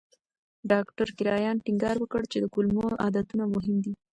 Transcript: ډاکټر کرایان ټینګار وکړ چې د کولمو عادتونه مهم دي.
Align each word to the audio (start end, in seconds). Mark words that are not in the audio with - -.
ډاکټر 0.71 1.07
کرایان 1.17 1.57
ټینګار 1.65 1.95
وکړ 1.99 2.21
چې 2.31 2.37
د 2.39 2.45
کولمو 2.53 2.85
عادتونه 3.03 3.43
مهم 3.55 3.75
دي. 3.83 3.93